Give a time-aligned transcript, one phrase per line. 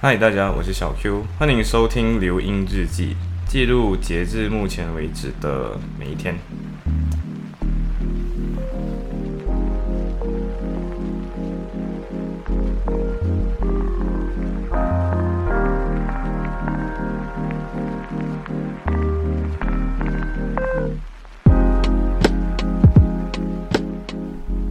[0.00, 3.16] 嗨，大家，我是小 Q，欢迎收听留音日记，
[3.48, 6.36] 记录截至目前为止的每一天。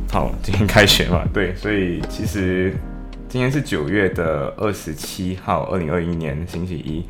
[0.09, 2.73] 好，今天开学嘛，对，所以其实。
[3.29, 7.05] 今天是九月的二十七号，二零二一年星期一。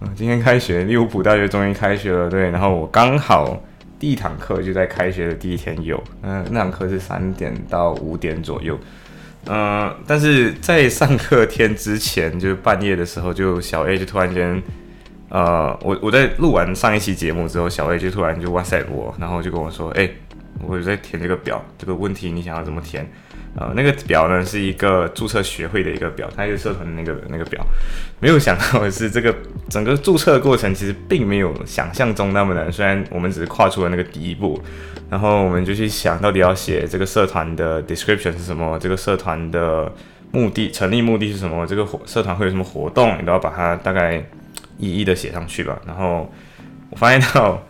[0.00, 2.28] 嗯，今天开学，利物浦大学终于开学了。
[2.28, 3.62] 对，然后我刚好
[3.96, 6.02] 第一堂课就在开学的第一天有。
[6.22, 8.76] 嗯，那堂课是三点到五点左右。
[9.46, 14.60] 嗯，但是在上课天之前，就是半夜的时候，就小 A 就突然间，
[15.28, 20.10] 呃，我我在录完上一期节目之后，小 A 就突然就 WhatsApp 我，然后就跟我说，哎，
[20.66, 23.08] 我有在填这个表，这个问题你想要怎么填？
[23.56, 27.66] 呃，那个表呢是一个注册学会的一个表，它一个社团的那个那个表。
[28.20, 29.34] 没有想到的是，这个
[29.68, 32.70] 整个注册过程其实并没有想象中那么难。
[32.70, 34.62] 虽然我们只是跨出了那个第一步，
[35.10, 39.92] 然后我们就去想到底要写这个社团的 description 是什么，这个社团的
[40.30, 44.22] 目的、成立目的是什么，这个社团会有什么活动，你都要把它大概
[44.78, 45.76] 一一的写上去吧。
[45.84, 46.32] 然后
[46.90, 47.60] 我发现到。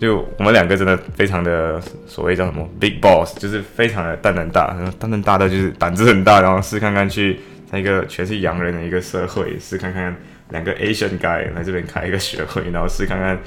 [0.00, 7.38] 就我们两个真的非常的所谓叫什么 big boss，就是非常的胆很大，胆很大的就是胆子很大，然后试看看去
[7.70, 10.16] 在一个全是洋人的一个社会，试看看
[10.48, 13.38] 两个 Asian guy 来这边开一个学会，然后试看看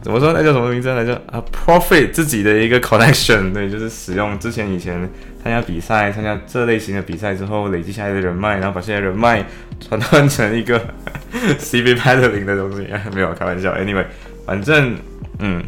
[0.00, 4.98] 怎么说那叫什么名字来着啊？profit 自己的一个 connection， 对，就是使用之前以前
[5.42, 9.44] 参加比赛、参加这类型的比赛之后累积下来的人脉，然后把现在人脉
[9.78, 10.80] 传换成一个
[11.60, 14.06] CV paddling 的东西， 没有开玩笑，anyway，
[14.46, 14.96] 反正。
[15.38, 15.62] 嗯，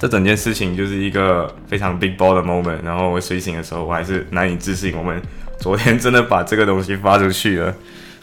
[0.00, 2.82] 这整件事情就是一个非常 big ball 的 moment。
[2.84, 5.20] 然后我睡醒的时候，我还是难以置信，我们
[5.58, 7.74] 昨天真的把这个东西发出去了。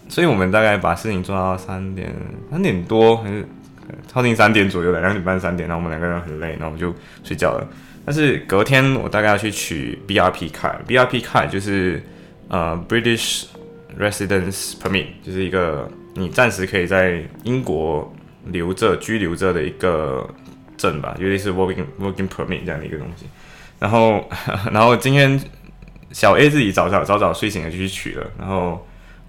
[0.07, 2.13] 所以我们大概把事情做到三点
[2.49, 3.45] 三点多，还是
[4.11, 5.67] 靠近三点左右的两点半三点。
[5.67, 6.93] 然后我们两个人很累，然后我们就
[7.23, 7.67] 睡觉了。
[8.05, 12.01] 但是隔天我大概要去取 BRP card，BRP card 就是
[12.47, 13.45] 呃 British
[13.99, 18.13] Residence Permit，就是一个你暂时可以在英国
[18.45, 20.27] 留着居留着的一个。
[20.91, 23.25] 证吧，尤其是 working working permit 这样的一个东西。
[23.79, 24.29] 然后，
[24.71, 25.39] 然后今天
[26.11, 28.25] 小 A 自己早早早早睡醒了就去取了。
[28.39, 28.85] 然后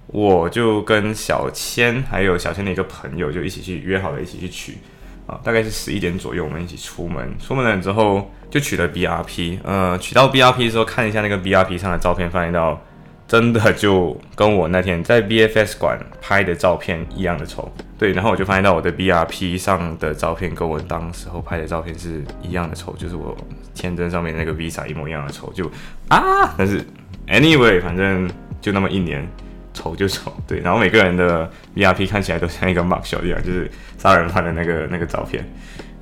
[0.06, 4.78] 我就跟小千还有小千的一个朋友就一起去约好了，一起去取。
[5.27, 7.34] 啊，大概是十一点左右，我们一起出门。
[7.39, 9.59] 出门了之后就取了 BRP。
[9.65, 12.81] 呃，取到 BRP 的时候看一下那个 BRP 上的照片，发现到。
[13.28, 23.37] 真的就跟我那天在 BFS 馆拍的照片一样的丑，对，然后我就发现到我的 BRP 上的照片跟我当时候拍的照片是一样的丑，就是我
[23.75, 25.69] 签证上面那个 Visa 一模一样的丑，就
[26.09, 26.81] 啊，但是
[27.26, 29.26] anyway，反正就那么一年，
[29.75, 35.44] 丑就丑， 对，然后每个人的 BRP 看起来都像一个 Mark 小一样，就是杀人犯的那个那个照片，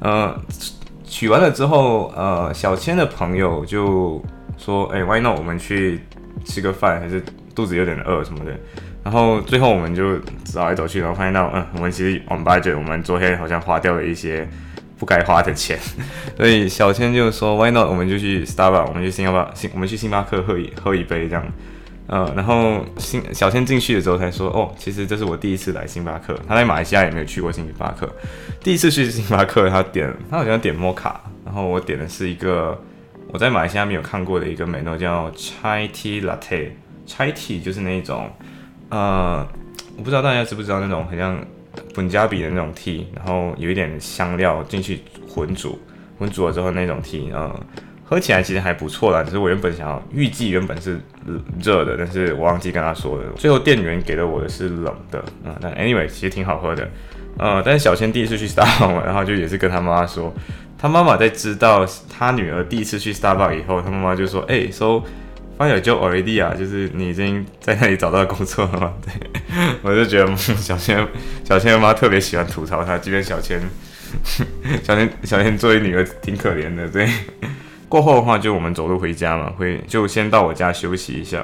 [0.01, 0.39] 呃，
[1.07, 4.23] 取完了之后，呃，小千的朋友就
[4.59, 6.01] 说，哎，Why not 我们去。
[6.45, 7.23] 吃个饭还是
[7.55, 8.53] 肚子有点饿什么的，
[9.03, 14.49] 然后最后我们就走来走去，然后发现到，嗯，我们其实 on budget，我们昨天好像花掉了一些
[14.99, 15.79] 不该花的钱，
[16.37, 21.45] 所以小千就说 why not，我们就去 Starbucks，我们去星巴星，我们去星巴克喝一喝一杯这样，
[22.07, 28.09] 呃，然后星小千进去的时候才说，哦，其实这是我第一次来星巴克，他在马来西亚也没有去过星巴克，
[28.63, 32.79] 第一次去星巴克，他点他好像点摩卡，然后我点的是一个。
[33.35, 38.31] 我在马来西亚没有看过的一个美诺叫 Chai Tea Latte，Chai Tea 就是那种，
[38.91, 39.45] 呃，
[39.97, 41.45] 我不知道大家知不知道那种很像
[41.97, 45.77] 本加比的那种 tea，然后有一点香料进去混煮，
[46.17, 47.53] 混煮了之后那种 tea，呃，
[48.05, 49.25] 喝起来其实还不错啦。
[49.25, 51.01] 只是我原本想要预计原本是
[51.61, 56.89] 热的，但是我忘记跟他说了，最后店员给了我的是冷的，嗯，但 anyway 其实挺好喝的，
[57.39, 60.33] 呃，但是小千第一次去 s t a r 然后就也是跟他妈妈说。
[60.85, 65.03] 他妈妈在知道他女儿第一次去 Starbucks 以后，他妈妈就说：“哎，so
[65.57, 68.93] find a job already 啊，就是你已经在那里找到工作了。
[69.03, 69.15] ”对，
[69.81, 71.09] 我就觉得小千
[71.43, 73.59] 小千妈特别喜欢吐槽他，即便小千
[74.85, 76.87] 小千小千作为女儿挺可怜的。
[76.87, 77.09] 对，
[77.89, 81.39] 过后的话就我们走路回家嘛，会就先到我家休息一下，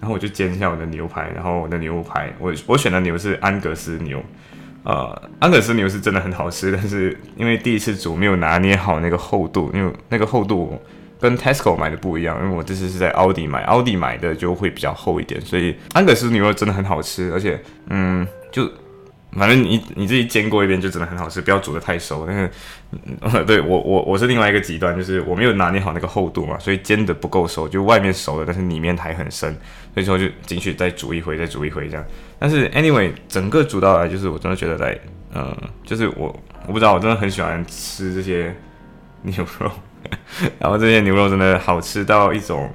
[0.00, 4.24] 然后我就煎一下我的牛排，然后我的牛排我我选的牛是安格斯牛。
[4.86, 10.80] 呃，安格斯牛是真的很好吃，但是因为第一次煮没有拿捏好那个厚度，因为那个厚度
[11.18, 18.70] 跟 Tesco 买的不一样，因为我这次是在奥迪买，奥迪买的就会比较厚一点，所以安格斯牛肉真的很好吃，而且嗯，就
[19.32, 22.24] 反正你你自己煎过一遍就真的很好吃，不要煮的太熟。
[22.26, 22.50] 但是，
[23.44, 29.52] 对我我我是另外一个极端，就是我没有拿捏好那个厚度嘛，所以煎的不够熟，就外面熟了，但是里面还很深，
[29.92, 32.04] 所以说就进去再煮一回，再煮一回这样。
[32.38, 34.98] 但是 anyway，整个煮到来就是我真的觉得在，
[35.34, 36.34] 嗯，就是我
[36.66, 38.54] 我不知道，我真的很喜欢吃这些
[39.22, 39.70] 牛肉，
[40.58, 42.70] 然后这些牛肉真的好吃到一种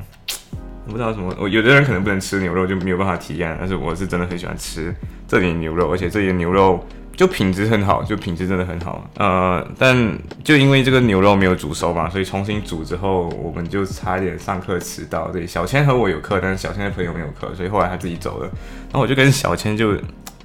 [0.86, 0.92] 我。
[0.92, 3.56] 不知道什么，我有的人可能不能吃牛肉，就没有办法体验。
[3.60, 4.94] 但是我是真的很喜欢吃
[5.32, 6.86] 这里牛肉，而且这里的牛肉
[7.16, 9.10] 就品质很好，就品质真的很好。
[9.16, 9.96] 呃，但
[10.44, 15.30] 就因为这个牛肉没有煮熟嘛，所以重新煮之后，我们就差一点上课迟到。
[15.30, 18.46] 对，小千和我有课，但是小千的朋友没有课，所以后来他自己走了。
[18.88, 19.94] 然后我就跟小千就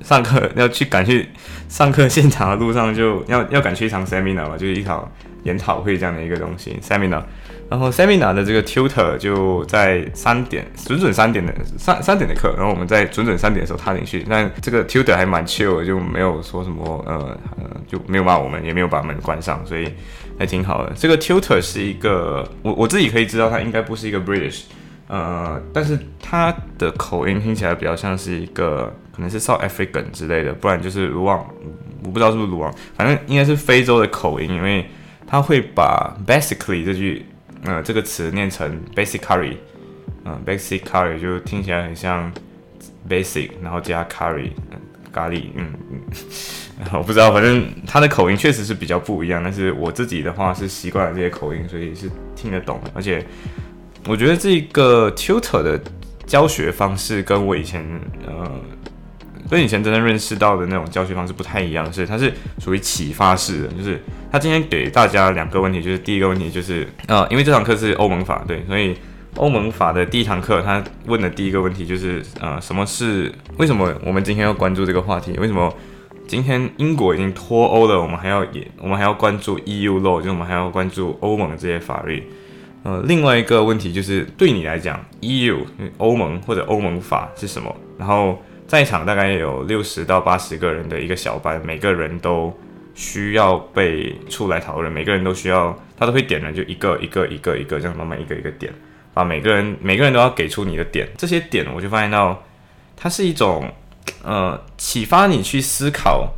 [0.03, 1.31] 上课要去赶去
[1.69, 5.11] 上课现场的路上，就要要赶去一场 seminar 嘛，就是一场
[5.43, 7.25] 研讨会这样的一个东西 seminar。
[7.69, 19.93] 然后 seminar 的这个 tutor 就在三点，准准三点的三三点的课，然后我们在准准三点的时候踏进去，那这个 tutor 还蛮 chill，就没有说什么呃呃就没有骂我们，也没有把门关上，所以
[20.39, 20.93] 还挺好的。
[20.95, 24.63] 这个 tutor 是一个我我自己可以知道他应该不是一个 British，
[25.09, 31.45] 呃，但是他的口音听起来比较像是一个可能是 South African 之类的，不然就是卢旺，
[32.05, 34.89] 我不知道是不是卢旺，反正应该是非洲的口音，因为
[35.27, 37.27] 他会把 basically 这句。
[37.67, 39.57] 呃，这个词念成 basic curry，
[40.25, 42.33] 嗯，basic curry 就听起来很像
[43.09, 44.51] basic，然后加 curry，
[45.13, 46.01] 咖喱，嗯嗯，
[46.95, 53.25] 我不知道，反正他的口音确实是比较不一样，但是我自己的话是习惯了这些口音，所以是听得懂，而且
[54.07, 55.81] 我觉得这个 tutor 的
[56.27, 57.85] 教学方式跟我以前
[58.27, 58.61] 呃。
[59.49, 68.97] 跟以前真正认识到的那种教学方式不太一样，是它是属于启发式的，就是他今天给大家两个问题，就是第一个问题就是呃，因为这堂课是欧盟法，对，所以
[69.37, 75.33] 欧盟法的第一堂课，他问的第一个问题就是呃，什么是为什么我们今天要关注这个话题？
[75.39, 75.73] 为什么
[76.27, 82.25] 今天英国已经脱欧了，我们还要也我们还要关注 EU law，就我们还要关注欧盟这些法律？
[82.83, 85.59] 呃，另外一个问题就是对你来讲，EU
[85.99, 87.73] 欧盟或者欧盟法是什么？
[87.97, 88.43] 然后。
[88.67, 92.53] 在场大概有六十到八十个人的一个小班，每个人都
[92.95, 98.73] 需要被出来讨论，每个人都需要，他都会点人，就一个一个一个一个这样慢慢一个一个点，
[99.15, 102.43] 把每个人每个人都要给出你的点，这些点我就发现到，
[102.97, 103.71] 它是一种
[104.23, 106.35] 呃启发你去思考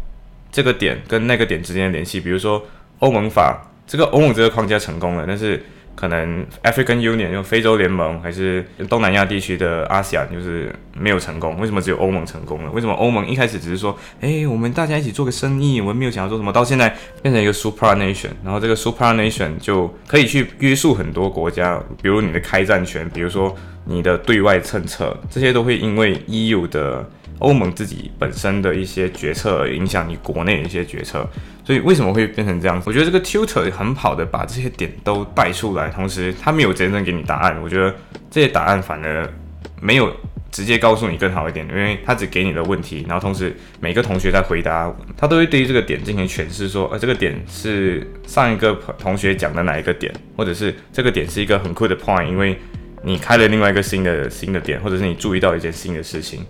[0.53, 2.63] 这个点跟那个点之间的联系，比如说
[2.99, 5.65] 欧盟法这个欧盟这个框架成功了，但是。
[5.99, 12.71] 可能 African Union 就非洲联盟还是东南亚地区的 ASEAN 就是没有成功，为什么只有欧盟成功了？
[12.71, 23.53] 为什么欧盟一开始只是说，哎，我们大家一起做个生意，我们没有想要做什么，到现在变成一个 Super Nation，然后这个 Super Nation 就可以去约束很多国家，比如你的开战权，比如说
[23.89, 27.09] 你的对外政策，这些都会因为 EU 的。
[27.41, 31.25] 欧盟自己本身的一些决策而影响你国内的一些决策，
[31.65, 32.83] 所以为什么会变成这样？
[32.85, 37.57] 我觉得这个 tutor 很好的把这些点都带出来，同时他没有真正给你答案。
[37.63, 37.95] 我觉得
[38.29, 39.33] 这些答案反而
[39.81, 40.13] 没有
[40.51, 52.59] 直接告诉你更好一点，因为他只给你的问题，然后同时每个同学在回答，他都会对于这个点进行诠释，说呃这个点是上一个同学讲的哪一个点，或者是这个点是一个很酷的 point，因为
[53.03, 56.45] 你开了另外一个新的新的点，或者是你注意到一件新的事情。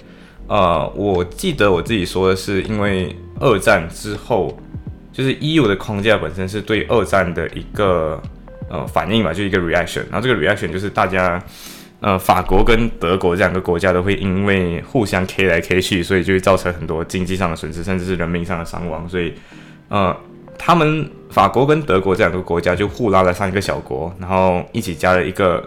[0.47, 4.59] 呃，我记得我自己说的是，因为二战之后，
[5.13, 8.19] 就是 EU 的框架本身是对二战的一个
[8.71, 10.03] 呃反应嘛，就一个 reaction。
[10.11, 11.39] 然后这个 reaction 就是大家，
[12.01, 19.07] 呃，法国跟德国这两个国家都会因为互相 K 来 K 去，所以就会造成很多经济上的损失，甚至是人民上的伤亡。
[19.07, 19.35] 所以，
[19.89, 20.17] 呃，
[20.57, 25.63] 他们法国跟德国这两个国家就互拉了三个小国，然后一起加了一个。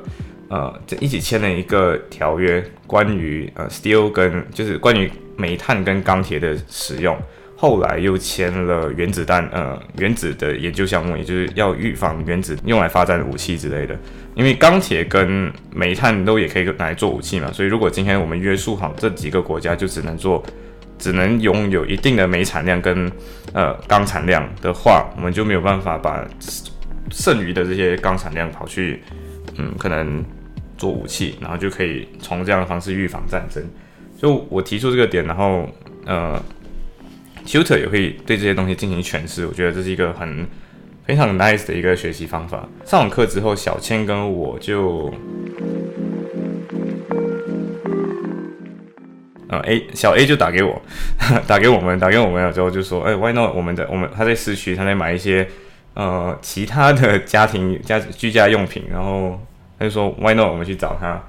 [0.52, 7.18] 呃，这一起签了一个条约，关于呃，steel 跟就是关于煤炭跟钢铁的使用。
[7.56, 13.98] 后来又签了原子弹，呃，原子的研究项目，也就是要预防原子用来发展武器之类的。
[14.36, 20.44] 因为钢铁跟煤炭都也可以拿来做武器嘛，所以如果今天我们约束好这几个国家，就只能做，
[20.98, 23.10] 只能拥有一定的煤产量跟
[23.54, 26.28] 呃钢产量的话，我们就没有办法把
[27.10, 29.02] 剩余的这些钢产量跑去，
[29.58, 30.22] 嗯，可能。
[30.82, 33.64] 做武器，然后就可以从这样的方式预防战争。
[34.20, 35.70] 就我提出这个点，然后
[36.08, 36.44] 呃
[37.46, 39.46] ，tutor 也会对这些东西进行诠释。
[39.46, 40.48] 我觉得这是一个很
[41.06, 42.68] 非常 nice 的一个学习方法。
[42.84, 45.14] 上完课之后，小千跟我就，
[49.50, 50.82] 呃，A 小 A 就打给我，
[51.46, 53.54] 打给我们，打给我们了之后就说，哎，Why not？
[53.56, 55.48] 我们的我们他在市区，他在买一些
[55.94, 59.40] 呃其他的家庭家居家用品，然后。
[59.82, 60.52] 他就说：“Why not？
[60.52, 61.20] 我们去找他。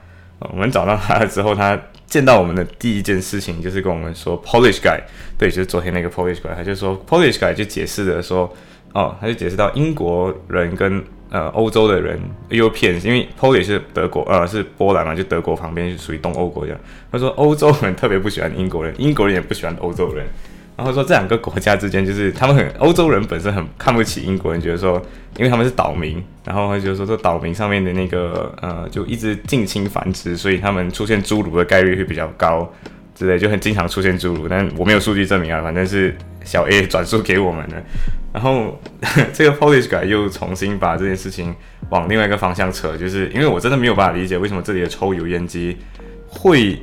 [0.40, 5.00] 我们找到他了之后，他见到我们的第一件事情就是跟我们说 Polish guy，
[5.38, 8.52] 对，就是昨天那个 Polish guy，他就说 Polish guy 就解释的说，
[8.92, 16.74] 哦，他就解释到英国人跟呃欧洲的人 Europeans，因为 Polish 是德国，呃是波兰嘛，就德国旁边属于东欧国家。
[17.10, 20.26] 他说欧洲人特别不喜欢英国人，英国人也不喜欢欧洲人。
[20.74, 25.00] 然后说这两个国家之间就是他们很欧洲人本身很看不起英国人，觉得说
[25.36, 32.72] 因为他们是岛民，然后就说这岛民上面的那个呃就一直近亲繁殖，所以他们出现侏儒的概率会比较高
[33.14, 34.48] 之类，就很经常出现侏儒。
[34.48, 37.76] 但我没有数据证明啊，反正是小 A 转述给我们的。
[38.32, 38.80] 然后
[39.34, 41.54] 这个 Polish guy 又重新把这件事情
[41.90, 45.76] 往另外一个方向扯，就是因为我真的没有办法理解为什么这里的抽油烟机
[46.26, 46.80] 会。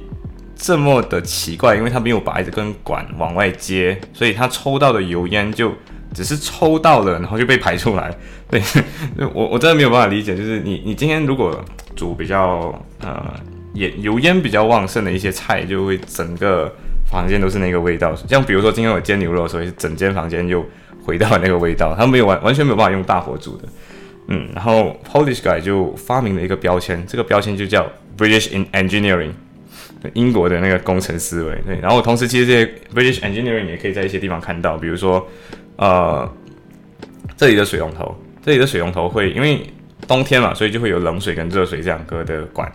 [0.62, 5.72] 这么的奇怪，因为他没有把一根管往外接，所以他抽到的油烟就
[6.14, 8.14] 只是抽到了，然后就被排出来。
[8.52, 8.62] 对，
[9.34, 11.64] 我我真的没有办法理解，就是你你今天如果
[11.96, 13.34] 煮比较呃
[13.76, 16.70] 烟油烟比较旺盛的一些菜，就会整个
[17.10, 18.14] 房间都是那个味道。
[18.28, 20.66] 像比如说今天我煎牛肉的时候，是整间房间又
[21.06, 23.64] 回到那个味道，他没有完完全没有办法用大火煮的。
[24.28, 29.32] 嗯，然后 Polish guy 就发明了一个标签，这个标签就叫 British in Engineering。
[30.14, 35.28] 英国的那个工程思维，对，然后同时其实这些 British engineering 也可以在一些地方看到，比如说，
[35.76, 36.30] 呃，
[37.36, 39.62] 这里的水龙头，这里的水龙头会因为
[40.08, 42.72] 冬天嘛，所以就会有冷水跟热水这两个的管，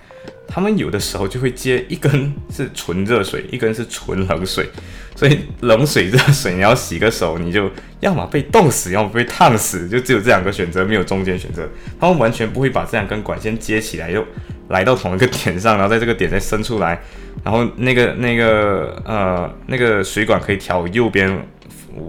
[0.55, 4.71] 他们有的时候就会接一根是纯热水，一根是纯冷水，
[5.17, 7.69] 所以冷水热水你要洗个手，你就
[7.99, 11.69] 要么被冻死，要么被烫死，就只有这两个选择，没有中间选择，
[11.99, 14.25] 他们完全不会把这两根管先接起来又。
[14.69, 16.99] 来到同一个点上，然后在这个点再伸出来，
[17.45, 21.47] 然后那个那个呃那个水管可以调右边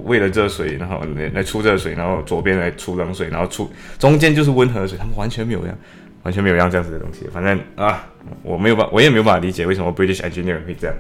[0.06, 5.78] 为了热水，然后来来出热水，然后左边来出冷水，然后出中间就是温和的水，他们完全没有一样，
[6.26, 7.26] 完全没有一样这样子的东西。
[7.32, 8.04] 反正啊，
[8.44, 10.96] 我没有办，我也没有办法理解为什么 British engineer 会这样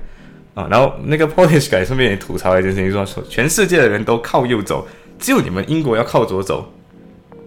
[0.53, 0.67] 啊。
[0.71, 4.87] 然后那个 Polish guy 顺便也吐槽一件事情，说说全世界的人都靠右走，
[5.19, 6.71] 只有你们英国要靠左走。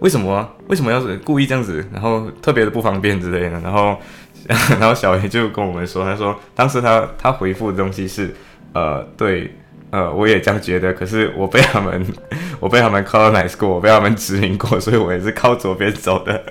[0.01, 0.49] 为什么？
[0.69, 1.85] 为什么要是故意这样子？
[1.93, 3.59] 然后特别的不方便之类的。
[3.61, 3.97] 然后，
[4.47, 8.33] 然后小 A 就跟我们说，他说当时他他回复的东西是，
[8.75, 9.53] 呃，对，
[9.91, 10.93] 呃，我也这样觉得。
[10.93, 12.07] 可是我被他们，
[12.61, 16.43] 我被他们 colonize 过，我被他们殖民过，所以我也是靠左边走的。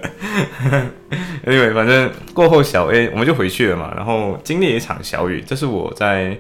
[1.46, 3.94] 因为反正过后小 A 我们就回去了嘛。
[3.96, 6.38] 然后经历一场小雨，这是我在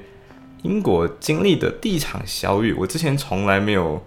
[0.64, 2.74] 英国经历的第一场小雨。
[2.74, 4.04] 我之前从来没有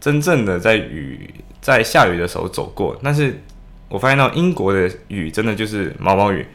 [0.00, 1.32] 真正的在雨。
[1.62, 3.38] 在下雨的时候走过，但是
[3.90, 6.46] 我发现到英国的雨真的就是毛毛雨，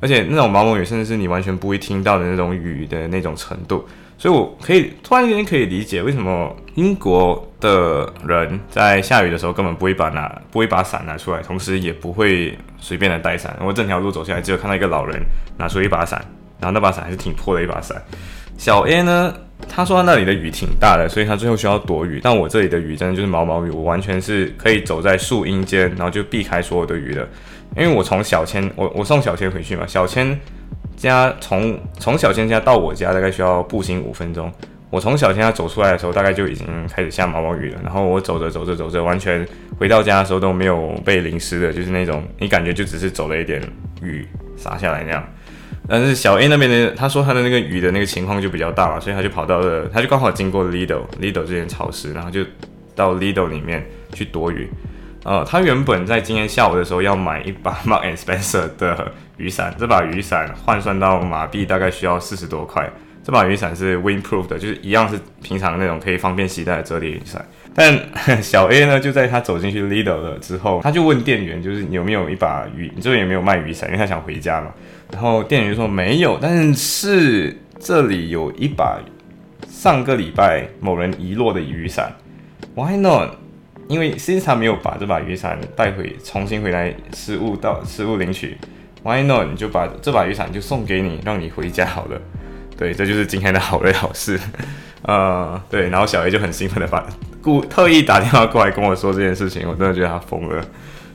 [0.00, 3.86] 而且那种毛毛雨甚至是你完全不会听到的那种雨的那种程度，
[4.20, 13.56] 所以我可以突然间可以理解为什么英国的人在下雨的时候根本不会把拿不会把伞拿出来，同时也不会随便的带伞。
[13.64, 15.18] 我整条路走下来，只有看到一个老人
[15.56, 16.22] 拿出一把伞，
[16.58, 17.96] 然后那把伞还是挺破的一把伞。
[18.58, 19.34] 小 A 呢？
[19.66, 22.20] 他说他那里的雨挺大的，所以他最后需要躲雨。
[22.22, 27.26] 但我这里的雨真的就是毛毛雨，我完全是可以走在树荫间，然后就避开所有的雨的。
[27.74, 30.38] 因为我从小千，我我送小千回去嘛，小千
[31.00, 34.52] 家从从小千家到我家大概需要步行五分钟。
[34.90, 37.80] 我从小千家走出来的时候，大概就已经开始下毛毛雨了。
[37.82, 39.46] 然后我走着走着走着，完全
[39.78, 43.62] 回到家的时候都没有被淋湿的，就是那种你感觉就只是走了一点
[44.02, 44.26] 雨
[44.56, 45.24] 洒下来那样。
[45.88, 52.44] 但是小 A 那边的，他说他的那个雨的那个情况就比较大嘛，所以他就跑到了，他就刚好经过 Lido，Lido 这间超市，然后就
[52.94, 54.68] 到 Lido 里面去躲雨。
[55.24, 62.88] 呃，他原本在今天下午的时候要买一把 Mark and Spencer 的雨伞，这把雨伞换算到马币大概需要四十多块。
[63.22, 67.44] 这把雨伞是 Windproof 的，就是一样是平常那种可以方便携带的折叠雨伞。
[67.74, 67.98] 但
[68.42, 74.72] 小 A 呢，就在他走进去 Lido 了之后，他就问店员，就是有没有一把雨，你这边有没有卖雨伞，因为他想回家嘛。
[75.12, 79.00] 然后店员说没有，但是这里有一把
[79.68, 82.12] 上个礼拜某人遗落的雨伞。
[82.74, 83.30] Why not？
[83.86, 88.56] 因为 since 他没有把这把雨伞带回，重新回来失物到失物领取。
[89.02, 89.46] Why not？
[89.48, 92.20] 你就把这把雨伞就送给你，让你回家好了。
[92.76, 94.38] 对，这就是今天的好人好事。
[95.02, 97.06] 呃，对，然后小 A 就很兴奋的把
[97.42, 100.64] 故特意打电话过来跟我说这件事情，我真的觉得他疯了。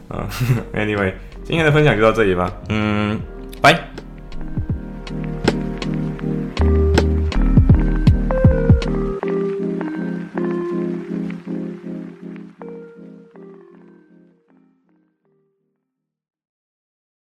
[0.09, 0.27] 嗯，
[0.73, 1.13] Anyway，
[1.43, 2.51] 今天的分享就到这里吧。
[2.69, 3.19] 嗯。
[3.61, 3.73] 拜